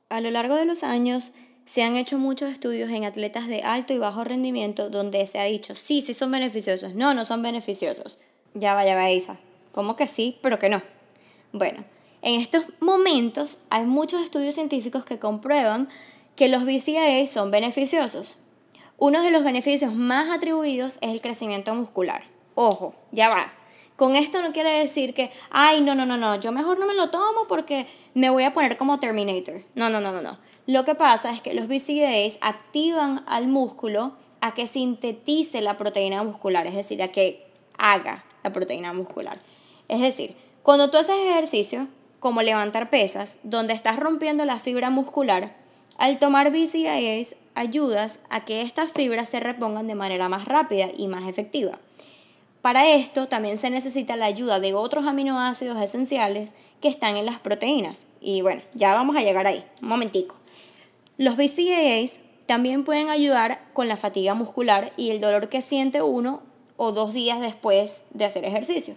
A 0.09 0.21
lo 0.21 0.31
largo 0.31 0.57
de 0.57 0.65
los 0.65 0.83
años 0.83 1.33
se 1.65 1.83
han 1.83 1.97
hecho 1.97 2.19
muchos 2.19 2.51
estudios 2.51 2.91
en 2.91 3.05
atletas 3.05 3.47
de 3.47 3.63
alto 3.63 3.93
y 3.95 3.99
bajo 3.99 4.25
rendimiento 4.25 4.91
donde 4.91 5.25
se 5.27 5.39
ha 5.39 5.45
dicho, 5.45 5.75
sí, 5.75 6.01
sí 6.01 6.15
son 6.15 6.31
beneficiosos, 6.31 6.95
no, 6.95 7.15
no 7.15 7.25
son 7.25 7.43
beneficiosos. 7.43 8.19
Ya 8.55 8.75
vaya, 8.75 8.95
va, 8.95 9.11
Isa. 9.11 9.37
¿Cómo 9.73 9.97
que 9.97 10.07
sí, 10.07 10.39
pero 10.43 10.59
que 10.59 10.69
no? 10.69 10.83
Bueno, 11.53 11.85
en 12.25 12.41
estos 12.41 12.65
momentos 12.81 13.59
hay 13.69 13.85
muchos 13.85 14.25
estudios 14.25 14.55
científicos 14.55 15.05
que 15.05 15.19
comprueban 15.19 15.91
que 16.37 16.49
los 16.49 16.65
BCAA 16.65 17.27
son 17.27 17.51
beneficiosos. 17.51 18.37
Uno 18.97 19.23
de 19.23 19.31
los 19.31 19.45
beneficios 19.45 19.95
más 19.95 20.31
atribuidos 20.31 20.97
es 21.03 21.11
el 21.11 21.21
crecimiento 21.21 21.75
muscular. 21.75 22.25
Ojo, 22.55 22.95
ya 23.13 23.29
va. 23.29 23.53
Con 23.97 24.17
esto 24.17 24.41
no 24.41 24.53
quiere 24.53 24.71
decir 24.71 25.13
que, 25.13 25.31
ay, 25.51 25.83
no, 25.83 25.95
no, 25.95 26.07
no, 26.07 26.17
no, 26.17 26.41
yo 26.41 26.51
mejor 26.51 26.79
no 26.79 26.87
me 26.87 26.95
lo 26.95 27.11
tomo 27.11 27.47
porque 27.47 27.87
me 28.15 28.31
voy 28.31 28.45
a 28.45 28.55
poner 28.55 28.79
como 28.79 28.99
Terminator. 28.99 29.63
No, 29.75 29.91
no, 29.91 30.01
no, 30.01 30.11
no, 30.11 30.23
no. 30.23 30.39
Lo 30.67 30.87
que 30.87 30.95
pasa 30.95 31.31
es 31.31 31.43
que 31.43 31.53
los 31.53 31.69
BCAAs 31.69 32.39
activan 32.41 33.23
al 33.27 33.49
músculo 33.49 34.17
a 34.41 34.55
que 34.55 34.67
sintetice 34.67 35.61
la 35.61 35.77
proteína 35.77 36.23
muscular, 36.23 36.67
es 36.67 36.75
decir, 36.75 37.03
a 37.03 37.09
que 37.09 37.47
haga 37.77 38.25
la 38.43 38.51
proteína 38.51 38.95
muscular. 38.95 39.39
Es 39.89 40.01
decir, 40.01 40.35
cuando 40.63 40.91
tú 40.91 40.97
haces 40.97 41.17
ejercicio, 41.19 41.87
como 42.25 42.41
levantar 42.41 42.89
pesas, 42.89 43.37
donde 43.43 43.75
estás 43.75 43.99
rompiendo 43.99 44.47
la 44.47 44.59
fibra 44.59 44.89
muscular, 44.89 45.55
al 45.99 46.19
tomar 46.19 46.51
BCAAs 46.51 47.37
ayudas 47.55 48.19
a 48.31 48.47
que 48.47 48.63
estas 48.63 48.93
fibras 48.93 49.29
se 49.29 49.41
repongan 49.41 49.87
de 49.87 49.95
manera 49.95 50.31
más 50.31 50.47
rápida 50.47 50.89
y 50.97 51.07
más 51.07 51.29
efectiva. 51.29 51.79
Para 52.63 52.89
esto 52.89 53.29
también 53.29 53.59
se 53.59 53.69
necesita 53.69 54.17
la 54.17 54.25
ayuda 54.25 54.59
de 54.59 54.73
otros 54.73 55.05
aminoácidos 55.05 55.79
esenciales 55.83 56.55
que 56.81 56.89
están 56.89 57.19
en 57.19 57.27
las 57.27 57.41
proteínas. 57.41 58.07
Y 58.23 58.41
bueno, 58.41 58.63
ya 58.73 58.95
vamos 58.95 59.17
a 59.17 59.21
llegar 59.21 59.47
ahí, 59.47 59.63
un 59.83 59.89
momentico. 59.89 60.35
Los 61.19 61.37
BCAAs 61.37 62.21
también 62.47 62.85
pueden 62.85 63.11
ayudar 63.11 63.61
con 63.75 63.87
la 63.87 63.99
fatiga 63.99 64.33
muscular 64.33 64.95
y 64.97 65.11
el 65.11 65.21
dolor 65.21 65.51
que 65.51 65.61
siente 65.61 66.01
uno 66.01 66.43
o 66.79 66.93
dos 66.93 67.13
días 67.13 67.43
después 67.43 68.05
de 68.15 68.25
hacer 68.25 68.47
ejercicio. 68.47 68.97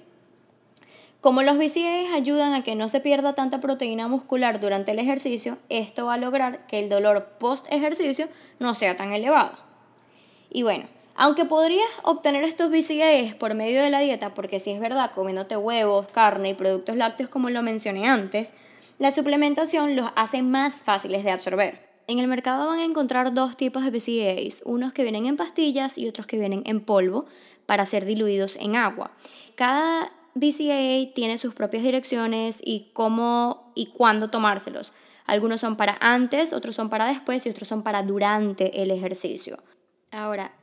Como 1.21 1.41
los 1.41 1.57
BCAAs 1.57 2.13
ayudan 2.13 2.53
a 2.53 2.63
que 2.63 2.75
no 2.75 2.89
se 2.89 2.99
pierda 2.99 3.33
tanta 3.33 3.59
proteína 3.59 4.07
muscular 4.07 4.59
durante 4.59 4.91
el 4.91 4.99
ejercicio, 4.99 5.57
esto 5.69 6.05
va 6.05 6.13
a 6.13 6.17
lograr 6.17 6.67
que 6.67 6.77
el 6.77 6.89
dolor 6.89 7.37
post 7.39 7.65
ejercicio 7.71 8.29
no 8.59 8.75
sea 8.75 8.95
tan 8.95 9.11
elevado. 9.11 9.53
Y 10.51 10.61
bueno, 10.61 10.85
aunque 11.15 11.45
podrías 11.45 11.89
obtener 12.03 12.43
estos 12.43 12.69
BCAAs 12.69 13.33
por 13.33 13.55
medio 13.55 13.81
de 13.81 13.89
la 13.89 13.99
dieta, 13.99 14.35
porque 14.35 14.59
si 14.59 14.69
es 14.69 14.79
verdad, 14.79 15.11
comiéndote 15.15 15.57
huevos, 15.57 16.07
carne 16.09 16.49
y 16.49 16.53
productos 16.53 16.95
lácteos 16.95 17.31
como 17.31 17.49
lo 17.49 17.63
mencioné 17.63 18.07
antes, 18.07 18.53
la 18.99 19.11
suplementación 19.11 19.95
los 19.95 20.11
hace 20.15 20.43
más 20.43 20.83
fáciles 20.83 21.23
de 21.23 21.31
absorber. 21.31 21.87
En 22.05 22.19
el 22.19 22.27
mercado 22.27 22.67
van 22.67 22.79
a 22.79 22.85
encontrar 22.85 23.33
dos 23.33 23.57
tipos 23.57 23.83
de 23.83 23.89
BCAAs, 23.89 24.61
unos 24.65 24.93
que 24.93 25.01
vienen 25.01 25.25
en 25.25 25.35
pastillas 25.35 25.97
y 25.97 26.07
otros 26.07 26.27
que 26.27 26.37
vienen 26.37 26.61
en 26.67 26.81
polvo 26.81 27.25
para 27.65 27.87
ser 27.87 28.05
diluidos 28.05 28.55
en 28.55 28.75
agua. 28.75 29.11
Cada 29.55 30.11
BCAA 30.39 31.13
tiene 31.13 31.37
sus 31.37 31.53
propias 31.53 31.83
direcciones 31.83 32.59
y 32.63 32.91
cómo 32.93 33.71
y 33.75 33.87
cuándo 33.87 34.29
tomárselos. 34.29 34.93
Algunos 35.25 35.59
son 35.61 35.75
para 35.75 35.97
antes, 35.99 36.53
otros 36.53 36.75
son 36.75 36.89
para 36.89 37.07
después 37.07 37.45
y 37.45 37.49
otros 37.49 37.67
son 37.67 37.83
para 37.83 38.03
durante 38.03 38.81
el 38.81 38.91
ejercicio. 38.91 39.59
Ahora, 40.11 40.53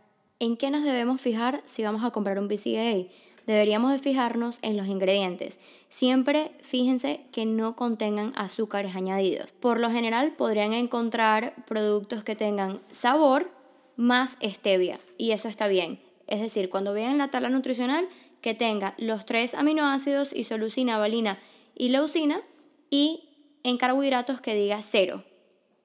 ¿En 0.40 0.56
qué 0.56 0.70
nos 0.70 0.82
debemos 0.82 1.20
fijar 1.20 1.62
si 1.64 1.84
vamos 1.84 2.04
a 2.04 2.10
comprar 2.10 2.38
un 2.38 2.48
BCAA? 2.48 3.06
Deberíamos 3.46 3.92
de 3.92 3.98
fijarnos 3.98 4.58
en 4.62 4.76
los 4.76 4.88
ingredientes. 4.88 5.58
Siempre 5.90 6.50
fíjense 6.60 7.20
que 7.30 7.46
no 7.46 7.76
contengan 7.76 8.32
azúcares 8.36 8.96
añadidos. 8.96 9.52
Por 9.52 9.80
lo 9.80 9.90
general 9.90 10.32
podrían 10.36 10.72
encontrar 10.72 11.54
productos 11.66 12.24
que 12.24 12.34
tengan 12.34 12.80
sabor 12.90 13.50
más 13.96 14.36
stevia 14.42 14.98
y 15.16 15.30
eso 15.30 15.48
está 15.48 15.68
bien. 15.68 16.00
Es 16.26 16.40
decir, 16.40 16.68
cuando 16.68 16.92
vean 16.92 17.16
la 17.16 17.28
tabla 17.28 17.48
nutricional 17.48 18.08
que 18.44 18.52
tenga 18.52 18.92
los 18.98 19.24
tres 19.24 19.54
aminoácidos 19.54 20.34
isoleucina, 20.34 20.98
valina 20.98 21.38
y 21.74 21.88
leucina 21.88 22.42
y 22.90 23.30
en 23.62 23.78
carbohidratos 23.78 24.42
que 24.42 24.54
diga 24.54 24.82
cero 24.82 25.24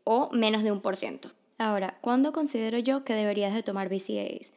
o 0.04 0.30
menos 0.34 0.64
de 0.64 0.74
un 0.74 0.82
por 0.82 0.98
ciento. 0.98 1.30
Ahora, 1.58 1.98
¿cuándo 2.02 2.34
considero 2.34 2.78
yo 2.78 3.06
que 3.06 3.14
deberías 3.14 3.54
de 3.54 3.64
tomar 3.64 3.88
BCAAs? 3.88 4.52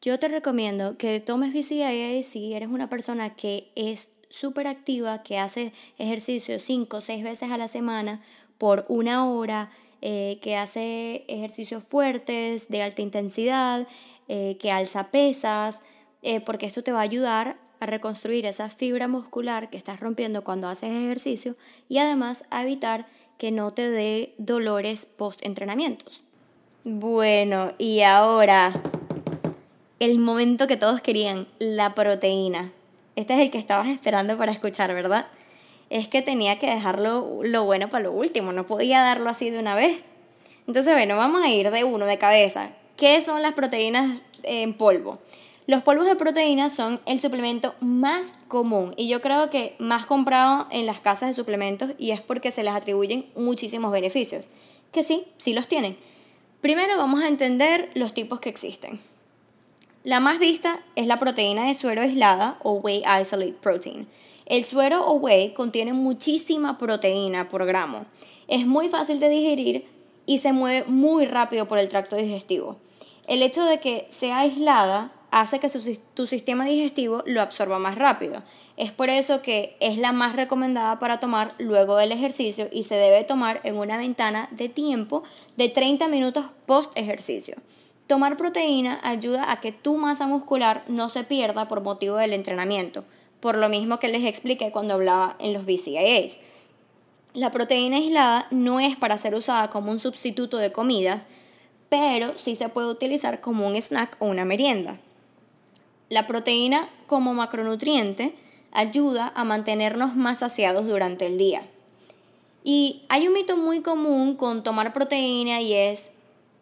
Yo 0.00 0.20
te 0.20 0.28
recomiendo 0.28 0.96
que 0.96 1.18
tomes 1.18 1.52
BCAAs 1.52 2.26
si 2.26 2.54
eres 2.54 2.68
una 2.68 2.88
persona 2.88 3.34
que 3.34 3.72
es 3.74 4.10
súper 4.30 4.68
activa, 4.68 5.24
que 5.24 5.38
hace 5.38 5.72
ejercicio 5.98 6.60
5 6.60 6.96
o 6.96 7.00
6 7.00 7.24
veces 7.24 7.50
a 7.50 7.58
la 7.58 7.66
semana 7.66 8.22
por 8.56 8.86
una 8.88 9.28
hora, 9.28 9.68
eh, 10.00 10.38
que 10.42 10.54
hace 10.54 11.24
ejercicios 11.26 11.82
fuertes, 11.82 12.68
de 12.68 12.82
alta 12.82 13.02
intensidad, 13.02 13.88
eh, 14.28 14.56
que 14.60 14.70
alza 14.70 15.10
pesas, 15.10 15.80
eh, 16.22 16.40
porque 16.40 16.66
esto 16.66 16.82
te 16.82 16.92
va 16.92 17.00
a 17.00 17.02
ayudar 17.02 17.56
a 17.80 17.86
reconstruir 17.86 18.46
esa 18.46 18.68
fibra 18.68 19.08
muscular 19.08 19.68
que 19.68 19.76
estás 19.76 20.00
rompiendo 20.00 20.44
cuando 20.44 20.68
haces 20.68 20.94
ejercicio 20.94 21.56
y 21.88 21.98
además 21.98 22.44
a 22.50 22.62
evitar 22.62 23.06
que 23.38 23.50
no 23.50 23.72
te 23.72 23.90
dé 23.90 24.34
dolores 24.38 25.04
post-entrenamientos. 25.04 26.22
Bueno, 26.84 27.72
y 27.78 28.02
ahora 28.02 28.72
el 29.98 30.18
momento 30.18 30.66
que 30.66 30.76
todos 30.76 31.00
querían, 31.00 31.46
la 31.58 31.94
proteína. 31.94 32.72
Este 33.14 33.34
es 33.34 33.40
el 33.40 33.50
que 33.50 33.58
estabas 33.58 33.88
esperando 33.88 34.36
para 34.38 34.50
escuchar, 34.50 34.92
¿verdad? 34.94 35.26
Es 35.90 36.08
que 36.08 36.22
tenía 36.22 36.58
que 36.58 36.66
dejarlo 36.66 37.40
lo 37.42 37.64
bueno 37.64 37.88
para 37.88 38.04
lo 38.04 38.12
último, 38.12 38.52
no 38.52 38.66
podía 38.66 39.02
darlo 39.02 39.30
así 39.30 39.50
de 39.50 39.58
una 39.58 39.74
vez. 39.74 40.02
Entonces, 40.66 40.92
bueno, 40.94 41.16
vamos 41.16 41.42
a 41.42 41.50
ir 41.50 41.70
de 41.70 41.84
uno, 41.84 42.06
de 42.06 42.18
cabeza. 42.18 42.70
¿Qué 42.96 43.20
son 43.22 43.42
las 43.42 43.52
proteínas 43.52 44.22
en 44.42 44.74
polvo? 44.74 45.18
Los 45.66 45.82
polvos 45.82 46.06
de 46.06 46.16
proteína 46.16 46.70
son 46.70 47.00
el 47.06 47.20
suplemento 47.20 47.74
más 47.80 48.26
común 48.48 48.94
y 48.96 49.08
yo 49.08 49.20
creo 49.20 49.48
que 49.50 49.76
más 49.78 50.06
comprado 50.06 50.66
en 50.70 50.86
las 50.86 51.00
casas 51.00 51.28
de 51.28 51.34
suplementos 51.34 51.92
y 51.98 52.10
es 52.10 52.20
porque 52.20 52.50
se 52.50 52.62
les 52.62 52.72
atribuyen 52.72 53.26
muchísimos 53.36 53.92
beneficios. 53.92 54.46
Que 54.90 55.02
sí, 55.02 55.24
sí 55.38 55.54
los 55.54 55.68
tienen 55.68 55.96
Primero 56.62 56.96
vamos 56.96 57.24
a 57.24 57.26
entender 57.26 57.90
los 57.96 58.14
tipos 58.14 58.38
que 58.38 58.48
existen. 58.48 59.00
La 60.04 60.20
más 60.20 60.38
vista 60.38 60.80
es 60.94 61.08
la 61.08 61.18
proteína 61.18 61.66
de 61.66 61.74
suero 61.74 62.02
aislada 62.02 62.56
o 62.62 62.74
whey 62.74 63.02
isolate 63.20 63.56
protein. 63.60 64.06
El 64.46 64.62
suero 64.62 65.04
o 65.04 65.14
whey 65.14 65.54
contiene 65.54 65.92
muchísima 65.92 66.78
proteína 66.78 67.48
por 67.48 67.66
gramo. 67.66 68.06
Es 68.46 68.64
muy 68.64 68.88
fácil 68.88 69.18
de 69.18 69.28
digerir 69.28 69.86
y 70.24 70.38
se 70.38 70.52
mueve 70.52 70.84
muy 70.86 71.26
rápido 71.26 71.66
por 71.66 71.80
el 71.80 71.88
tracto 71.88 72.14
digestivo. 72.14 72.76
El 73.26 73.42
hecho 73.42 73.64
de 73.64 73.80
que 73.80 74.06
sea 74.10 74.38
aislada 74.38 75.10
hace 75.32 75.58
que 75.58 75.68
tu 76.14 76.26
sistema 76.26 76.66
digestivo 76.66 77.24
lo 77.26 77.40
absorba 77.40 77.78
más 77.78 77.96
rápido. 77.96 78.42
Es 78.76 78.92
por 78.92 79.08
eso 79.08 79.40
que 79.40 79.76
es 79.80 79.96
la 79.96 80.12
más 80.12 80.36
recomendada 80.36 80.98
para 80.98 81.20
tomar 81.20 81.52
luego 81.58 81.96
del 81.96 82.12
ejercicio 82.12 82.68
y 82.70 82.82
se 82.82 82.96
debe 82.96 83.24
tomar 83.24 83.60
en 83.64 83.78
una 83.78 83.96
ventana 83.96 84.48
de 84.52 84.68
tiempo 84.68 85.24
de 85.56 85.70
30 85.70 86.06
minutos 86.08 86.44
post 86.66 86.92
ejercicio. 86.96 87.56
Tomar 88.06 88.36
proteína 88.36 89.00
ayuda 89.02 89.50
a 89.50 89.58
que 89.58 89.72
tu 89.72 89.96
masa 89.96 90.26
muscular 90.26 90.84
no 90.86 91.08
se 91.08 91.24
pierda 91.24 91.66
por 91.66 91.82
motivo 91.82 92.16
del 92.16 92.34
entrenamiento, 92.34 93.02
por 93.40 93.56
lo 93.56 93.70
mismo 93.70 93.98
que 93.98 94.08
les 94.08 94.26
expliqué 94.26 94.70
cuando 94.70 94.94
hablaba 94.94 95.36
en 95.40 95.54
los 95.54 95.64
BCAAs. 95.64 96.40
La 97.32 97.50
proteína 97.50 97.96
aislada 97.96 98.46
no 98.50 98.80
es 98.80 98.96
para 98.96 99.16
ser 99.16 99.34
usada 99.34 99.70
como 99.70 99.90
un 99.90 99.98
sustituto 99.98 100.58
de 100.58 100.72
comidas, 100.72 101.28
pero 101.88 102.36
sí 102.36 102.54
se 102.54 102.68
puede 102.68 102.88
utilizar 102.88 103.40
como 103.40 103.66
un 103.66 103.80
snack 103.80 104.18
o 104.18 104.26
una 104.26 104.44
merienda. 104.44 105.00
La 106.12 106.26
proteína 106.26 106.90
como 107.06 107.32
macronutriente 107.32 108.34
ayuda 108.70 109.32
a 109.34 109.44
mantenernos 109.44 110.14
más 110.14 110.40
saciados 110.40 110.86
durante 110.86 111.24
el 111.24 111.38
día. 111.38 111.62
Y 112.62 113.00
hay 113.08 113.28
un 113.28 113.32
mito 113.32 113.56
muy 113.56 113.80
común 113.80 114.36
con 114.36 114.62
tomar 114.62 114.92
proteína 114.92 115.62
y 115.62 115.72
es, 115.72 116.10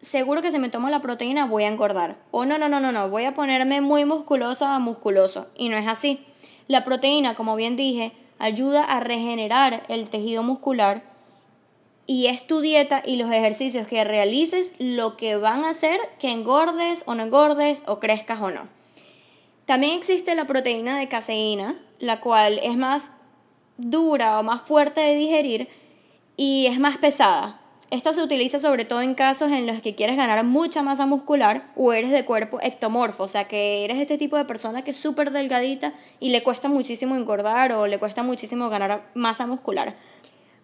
seguro 0.00 0.40
que 0.40 0.52
si 0.52 0.60
me 0.60 0.68
tomo 0.68 0.88
la 0.88 1.00
proteína 1.00 1.46
voy 1.46 1.64
a 1.64 1.66
engordar. 1.66 2.16
O 2.30 2.44
no, 2.44 2.58
no, 2.58 2.68
no, 2.68 2.78
no, 2.78 2.92
no, 2.92 3.08
voy 3.08 3.24
a 3.24 3.34
ponerme 3.34 3.80
muy 3.80 4.04
musculosa 4.04 4.76
a 4.76 4.78
musculoso. 4.78 5.48
Y 5.56 5.68
no 5.68 5.76
es 5.76 5.88
así. 5.88 6.24
La 6.68 6.84
proteína, 6.84 7.34
como 7.34 7.56
bien 7.56 7.74
dije, 7.74 8.12
ayuda 8.38 8.84
a 8.84 9.00
regenerar 9.00 9.82
el 9.88 10.10
tejido 10.10 10.44
muscular 10.44 11.02
y 12.06 12.26
es 12.26 12.46
tu 12.46 12.60
dieta 12.60 13.02
y 13.04 13.16
los 13.16 13.32
ejercicios 13.32 13.88
que 13.88 14.04
realices 14.04 14.74
lo 14.78 15.16
que 15.16 15.34
van 15.34 15.64
a 15.64 15.70
hacer 15.70 15.98
que 16.20 16.30
engordes 16.30 17.02
o 17.06 17.16
no 17.16 17.24
engordes 17.24 17.82
o 17.88 17.98
crezcas 17.98 18.40
o 18.40 18.52
no. 18.52 18.79
También 19.70 19.96
existe 19.96 20.34
la 20.34 20.46
proteína 20.46 20.98
de 20.98 21.06
caseína, 21.06 21.76
la 22.00 22.18
cual 22.18 22.58
es 22.64 22.76
más 22.76 23.12
dura 23.78 24.40
o 24.40 24.42
más 24.42 24.62
fuerte 24.62 25.00
de 25.00 25.14
digerir 25.14 25.68
y 26.36 26.66
es 26.66 26.80
más 26.80 26.98
pesada. 26.98 27.60
Esta 27.92 28.12
se 28.12 28.20
utiliza 28.20 28.58
sobre 28.58 28.84
todo 28.84 29.00
en 29.00 29.14
casos 29.14 29.52
en 29.52 29.68
los 29.68 29.80
que 29.80 29.94
quieres 29.94 30.16
ganar 30.16 30.44
mucha 30.44 30.82
masa 30.82 31.06
muscular 31.06 31.70
o 31.76 31.92
eres 31.92 32.10
de 32.10 32.24
cuerpo 32.24 32.58
ectomorfo, 32.60 33.22
o 33.22 33.28
sea 33.28 33.44
que 33.44 33.84
eres 33.84 33.98
este 33.98 34.18
tipo 34.18 34.36
de 34.36 34.44
persona 34.44 34.82
que 34.82 34.90
es 34.90 34.96
súper 34.96 35.30
delgadita 35.30 35.92
y 36.18 36.30
le 36.30 36.42
cuesta 36.42 36.68
muchísimo 36.68 37.14
engordar 37.14 37.70
o 37.70 37.86
le 37.86 38.00
cuesta 38.00 38.24
muchísimo 38.24 38.70
ganar 38.70 39.08
masa 39.14 39.46
muscular. 39.46 39.94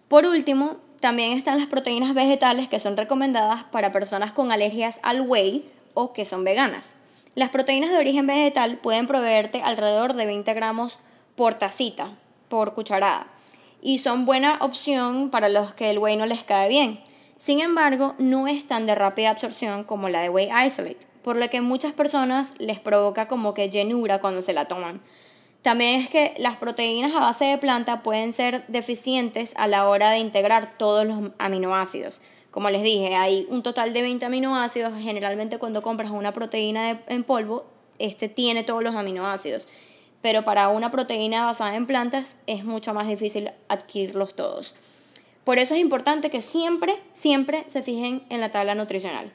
Por 0.09 0.25
último, 0.25 0.79
también 0.99 1.31
están 1.31 1.57
las 1.57 1.67
proteínas 1.67 2.13
vegetales 2.13 2.67
que 2.67 2.81
son 2.81 2.97
recomendadas 2.97 3.63
para 3.63 3.93
personas 3.93 4.33
con 4.33 4.51
alergias 4.51 4.99
al 5.01 5.21
whey 5.21 5.63
o 5.93 6.11
que 6.11 6.25
son 6.25 6.43
veganas. 6.43 6.95
Las 7.37 7.49
proteínas 7.49 7.91
de 7.91 7.99
origen 7.99 8.25
vegetal 8.25 8.77
pueden 8.77 9.05
proveerte 9.05 9.61
alrededor 9.61 10.15
de 10.15 10.25
20 10.25 10.51
gramos 10.55 10.97
por 11.35 11.53
tacita, 11.53 12.09
por 12.49 12.73
cucharada, 12.73 13.27
y 13.79 13.99
son 13.99 14.25
buena 14.25 14.57
opción 14.59 15.29
para 15.29 15.47
los 15.47 15.75
que 15.75 15.91
el 15.91 15.99
whey 15.99 16.17
no 16.17 16.25
les 16.25 16.43
cae 16.43 16.67
bien. 16.67 16.99
Sin 17.37 17.59
embargo, 17.59 18.15
no 18.17 18.47
es 18.47 18.65
tan 18.65 18.87
de 18.87 18.95
rápida 18.95 19.29
absorción 19.29 19.83
como 19.83 20.09
la 20.09 20.21
de 20.21 20.29
Whey 20.29 20.49
Isolate, 20.65 21.05
por 21.21 21.37
lo 21.37 21.47
que 21.47 21.61
muchas 21.61 21.93
personas 21.93 22.55
les 22.57 22.79
provoca 22.79 23.27
como 23.27 23.53
que 23.53 23.69
llenura 23.69 24.19
cuando 24.19 24.41
se 24.41 24.53
la 24.53 24.65
toman. 24.65 24.99
También 25.61 25.99
es 25.99 26.09
que 26.09 26.33
las 26.39 26.55
proteínas 26.55 27.13
a 27.13 27.19
base 27.19 27.45
de 27.45 27.59
planta 27.59 28.01
pueden 28.01 28.33
ser 28.33 28.65
deficientes 28.67 29.53
a 29.57 29.67
la 29.67 29.87
hora 29.87 30.09
de 30.09 30.17
integrar 30.17 30.75
todos 30.79 31.05
los 31.05 31.29
aminoácidos. 31.37 32.19
Como 32.57 32.71
les 32.71 32.81
dije, 32.81 33.13
hay 33.13 33.45
un 33.51 33.61
total 33.61 33.93
de 33.93 34.01
20 34.01 34.25
aminoácidos. 34.25 34.91
Generalmente 34.99 35.59
cuando 35.59 35.83
compras 35.83 36.09
una 36.09 36.33
proteína 36.33 36.99
en 37.05 37.23
polvo, 37.23 37.67
este 37.99 38.29
tiene 38.29 38.63
todos 38.63 38.81
los 38.83 38.95
aminoácidos. 38.95 39.67
Pero 40.23 40.43
para 40.43 40.69
una 40.69 40.89
proteína 40.89 41.45
basada 41.45 41.75
en 41.75 41.85
plantas 41.85 42.31
es 42.47 42.63
mucho 42.63 42.95
más 42.95 43.07
difícil 43.07 43.51
adquirirlos 43.69 44.35
todos. 44.35 44.73
Por 45.43 45.59
eso 45.59 45.75
es 45.75 45.81
importante 45.81 46.31
que 46.31 46.41
siempre, 46.41 46.99
siempre 47.13 47.63
se 47.67 47.83
fijen 47.83 48.23
en 48.29 48.41
la 48.41 48.49
tabla 48.49 48.73
nutricional. 48.73 49.31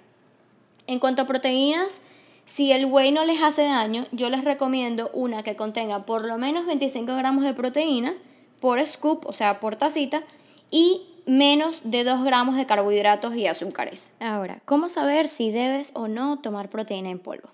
En 0.88 0.98
cuanto 0.98 1.22
a 1.22 1.26
proteínas, 1.28 2.00
si 2.44 2.72
el 2.72 2.86
whey 2.86 3.12
no 3.12 3.24
les 3.24 3.40
hace 3.40 3.62
daño, 3.62 4.04
yo 4.10 4.30
les 4.30 4.42
recomiendo 4.42 5.12
una 5.12 5.44
que 5.44 5.54
contenga 5.54 6.06
por 6.06 6.26
lo 6.26 6.38
menos 6.38 6.66
25 6.66 7.14
gramos 7.14 7.44
de 7.44 7.54
proteína 7.54 8.14
por 8.58 8.84
scoop, 8.84 9.24
o 9.26 9.32
sea, 9.32 9.60
por 9.60 9.76
tacita, 9.76 10.24
y 10.72 11.02
menos 11.26 11.80
de 11.84 12.04
2 12.04 12.24
gramos 12.24 12.56
de 12.56 12.66
carbohidratos 12.66 13.34
y 13.36 13.46
azúcares. 13.46 14.12
Ahora, 14.20 14.60
¿cómo 14.64 14.88
saber 14.88 15.28
si 15.28 15.50
debes 15.50 15.92
o 15.94 16.08
no 16.08 16.38
tomar 16.40 16.68
proteína 16.68 17.10
en 17.10 17.18
polvo? 17.18 17.48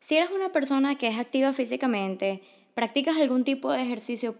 Si 0.00 0.16
eres 0.16 0.30
una 0.30 0.50
persona 0.50 0.96
que 0.96 1.08
es 1.08 1.18
activa 1.18 1.52
físicamente, 1.52 2.42
practicas 2.74 3.16
algún 3.16 3.44
tipo 3.44 3.72
de 3.72 3.82
ejercicio 3.82 4.34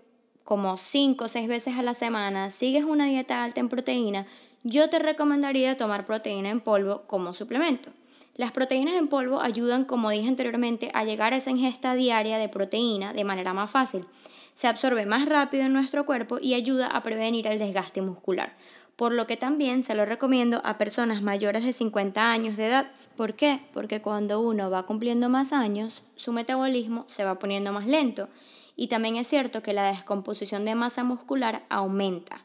como 0.45 0.77
5 0.77 1.25
o 1.25 1.29
6 1.29 1.49
veces 1.49 1.79
a 1.79 1.83
la 1.83 1.95
semana, 1.95 2.51
sigues 2.51 2.85
una 2.85 3.07
dieta 3.07 3.43
alta 3.43 3.61
en 3.61 3.69
proteína, 3.69 4.27
yo 4.63 4.91
te 4.91 4.99
recomendaría 4.99 5.77
tomar 5.77 6.05
proteína 6.05 6.51
en 6.51 6.61
polvo 6.61 7.03
como 7.07 7.35
suplemento. 7.35 7.91
Las 8.37 8.51
proteínas 8.51 8.95
en 8.95 9.09
polvo 9.09 9.41
ayudan, 9.41 9.85
como 9.85 10.11
dije 10.11 10.29
anteriormente, 10.29 10.91
a 10.93 11.05
llegar 11.05 11.33
a 11.33 11.37
esa 11.37 11.51
ingesta 11.51 11.95
diaria 11.95 12.37
de 12.37 12.49
proteína 12.49 13.13
de 13.13 13.25
manera 13.25 13.55
más 13.55 13.71
fácil. 13.71 14.07
Se 14.55 14.69
absorbe 14.69 15.07
más 15.07 15.27
rápido 15.27 15.65
en 15.65 15.73
nuestro 15.73 16.07
cuerpo 16.07 16.39
y 16.41 16.55
ayuda 16.55 16.87
a 16.87 17.03
prevenir 17.03 17.47
el 17.47 17.59
desgaste 17.59 18.03
muscular, 18.03 18.55
por 18.97 19.13
lo 19.13 19.27
que 19.27 19.37
también 19.37 19.83
se 19.83 19.95
lo 19.95 20.05
recomiendo 20.05 20.61
a 20.65 20.79
personas 20.79 21.23
mayores 21.23 21.65
de 21.65 21.73
50 21.73 22.31
años 22.31 22.57
de 22.57 22.67
edad. 22.67 22.87
¿Por 23.17 23.35
qué? 23.35 23.61
Porque 23.73 24.01
cuando 24.01 24.41
uno 24.41 24.71
va 24.71 24.87
cumpliendo 24.87 25.29
más 25.29 25.53
años, 25.53 26.03
su 26.17 26.33
metabolismo 26.33 27.05
se 27.09 27.25
va 27.25 27.39
poniendo 27.39 27.73
más 27.73 27.87
lento 27.87 28.29
y 28.77 28.89
también 28.89 29.17
es 29.17 29.29
cierto 29.29 29.63
que 29.63 29.73
la 29.73 29.91
descomposición 29.91 30.65
de 30.65 30.75
masa 30.75 31.05
muscular 31.05 31.63
aumenta. 31.69 32.43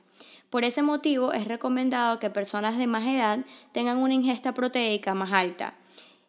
Por 0.50 0.63
ese 0.63 0.82
motivo 0.82 1.32
es 1.34 1.48
recomendado 1.48 2.20
que 2.20 2.30
personas 2.30 2.78
de 2.78 2.88
más 2.88 3.06
edad 3.06 3.39
tengan 3.72 3.98
una 3.98 4.16
ingesta 4.16 4.54
proteica 4.54 5.13
más 5.13 5.32
alta. 5.32 5.75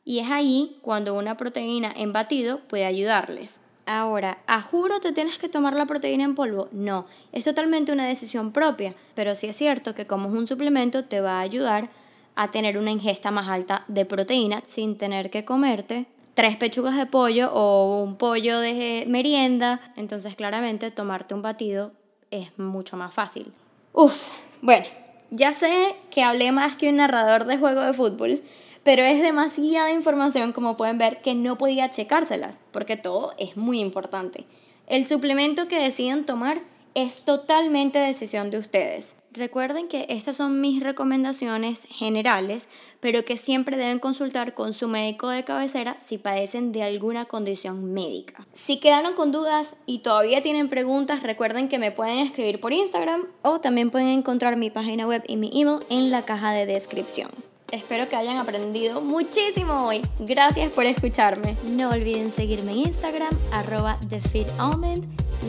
Y 0.05 0.19
es 0.19 0.31
ahí 0.31 0.77
cuando 0.83 1.15
una 1.15 1.37
proteína 1.37 1.93
en 1.97 2.13
batido 2.13 2.61
puede 2.69 2.85
ayudarles. 2.85 3.61
Ahora, 3.87 4.39
¿a 4.47 4.61
juro 4.61 5.01
te 5.01 5.13
tienes 5.13 5.39
que 5.39 5.49
tomar 5.49 5.75
la 5.75 5.87
proteína 5.87 6.25
en 6.25 6.35
polvo? 6.35 6.69
No, 6.73 7.07
es 7.33 7.45
totalmente 7.45 7.93
una 7.93 8.07
decisión 8.07 8.53
propia, 8.53 8.95
pero 9.15 9.35
sí 9.35 9.49
es 9.49 9.57
cierto 9.57 9.95
que 9.95 10.07
como 10.07 10.29
es 10.29 10.35
un 10.35 10.47
suplemento 10.47 11.05
te 11.05 11.21
va 11.21 11.39
a 11.39 11.41
ayudar 11.41 11.91
a 12.37 12.51
tener 12.51 12.79
una 12.79 12.91
ingesta 12.91 13.31
más 13.31 13.49
alta 13.49 13.85
de 13.89 14.05
proteína 14.05 14.63
sin 14.69 14.97
tener 14.97 15.31
que 15.31 15.45
comerte 15.45 16.07
tres 16.35 16.57
pechugas 16.57 16.97
de 16.97 17.07
pollo 17.07 17.53
o 17.53 18.03
un 18.03 18.17
pollo 18.17 18.61
de 18.61 19.05
merienda. 19.09 19.81
Entonces 19.97 20.37
claramente 20.37 20.91
tomarte 20.91 21.35
un 21.35 21.43
batido 21.43 21.93
es 22.31 22.59
mucho 22.59 22.97
más 22.97 23.13
fácil. 23.13 23.53
Uf, 23.93 24.29
bueno, 24.63 24.87
ya 25.31 25.53
sé 25.53 25.97
que 26.11 26.23
hablé 26.23 26.53
más 26.53 26.77
que 26.77 26.89
un 26.89 26.97
narrador 26.97 27.45
de 27.45 27.59
juego 27.59 27.83
de 27.83 27.93
fútbol, 27.93 28.43
pero 28.83 29.03
es 29.03 29.21
demasiada 29.21 29.93
información 29.93 30.53
como 30.53 30.77
pueden 30.77 30.99
ver 30.99 31.21
que 31.21 31.35
no 31.35 31.59
podía 31.59 31.91
checárselas, 31.91 32.61
porque 32.73 32.97
todo 32.97 33.33
es 33.39 33.57
muy 33.57 33.81
importante. 33.81 34.47
El 34.87 35.07
suplemento 35.07 35.69
que 35.69 35.79
deciden 35.79 36.25
tomar 36.25 36.61
es 36.95 37.21
totalmente 37.23 37.99
decisión 37.99 38.51
de 38.51 38.59
ustedes. 38.59 39.15
Recuerden 39.33 39.87
que 39.87 40.07
estas 40.09 40.37
son 40.37 40.61
mis 40.61 40.83
recomendaciones 40.83 41.83
generales, 41.89 42.67
pero 42.99 43.25
que 43.25 43.37
siempre 43.37 43.77
deben 43.77 44.01
consultar 44.01 44.55
con 44.55 44.73
su 44.73 44.89
médico 44.89 45.29
de 45.29 45.45
cabecera 45.45 45.97
si 46.05 46.19
padecen 46.19 46.73
de 46.73 46.83
alguna 46.83 47.27
condición 47.27 47.93
médica. 47.93 48.45
Si 48.55 48.81
quedaron 48.81 49.15
con 49.15 49.31
dudas 49.31 49.77
y 49.87 50.01
todavía 50.01 50.43
tienen 50.43 50.69
preguntas, 50.69 51.23
recuerden 51.23 51.69
que 51.69 51.79
me 51.79 51.93
pueden 51.93 52.19
escribir 52.19 52.59
por 52.59 52.73
Instagram 52.73 53.25
o 53.43 53.61
también 53.61 53.91
pueden 53.91 54.09
encontrar 54.09 54.57
mi 54.57 54.71
página 54.71 55.07
web 55.07 55.23
y 55.29 55.37
mi 55.37 55.53
email 55.55 55.79
en 55.91 56.11
la 56.11 56.25
caja 56.25 56.51
de 56.51 56.67
descripción. 56.67 57.31
Espero 57.73 58.09
que 58.09 58.17
hayan 58.17 58.39
aprendido 58.39 59.01
muchísimo 59.01 59.87
hoy. 59.87 60.03
Gracias 60.19 60.71
por 60.73 60.87
escucharme. 60.87 61.57
No 61.71 61.91
olviden 61.91 62.33
seguirme 62.33 62.73
en 62.73 62.79
Instagram, 62.79 63.37
arroba 63.53 63.99
TheFitAlmond. 64.09 65.07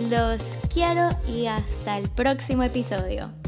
Los 0.09 0.41
quiero 0.71 1.09
y 1.27 1.47
hasta 1.47 1.97
el 1.97 2.09
próximo 2.09 2.63
episodio. 2.63 3.40